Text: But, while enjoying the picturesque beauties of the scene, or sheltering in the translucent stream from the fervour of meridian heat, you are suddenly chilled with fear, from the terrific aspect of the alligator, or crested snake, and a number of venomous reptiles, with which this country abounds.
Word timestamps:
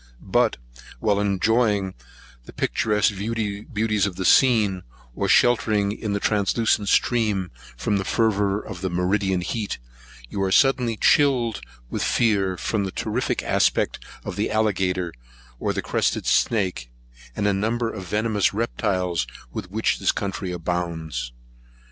But, 0.33 0.57
while 0.99 1.19
enjoying 1.19 1.93
the 2.45 2.53
picturesque 2.53 3.15
beauties 3.15 4.07
of 4.07 4.15
the 4.15 4.25
scene, 4.25 4.81
or 5.13 5.29
sheltering 5.29 5.91
in 5.91 6.13
the 6.13 6.19
translucent 6.19 6.89
stream 6.89 7.51
from 7.77 7.97
the 7.97 8.03
fervour 8.03 8.59
of 8.59 8.83
meridian 8.83 9.41
heat, 9.41 9.77
you 10.27 10.41
are 10.41 10.51
suddenly 10.51 10.97
chilled 10.97 11.61
with 11.91 12.01
fear, 12.01 12.57
from 12.57 12.83
the 12.83 12.91
terrific 12.91 13.43
aspect 13.43 14.03
of 14.25 14.37
the 14.37 14.49
alligator, 14.49 15.13
or 15.59 15.71
crested 15.71 16.25
snake, 16.25 16.89
and 17.35 17.45
a 17.47 17.53
number 17.53 17.91
of 17.93 18.07
venomous 18.07 18.55
reptiles, 18.55 19.27
with 19.53 19.69
which 19.69 19.99
this 19.99 20.11
country 20.11 20.51
abounds. 20.51 21.31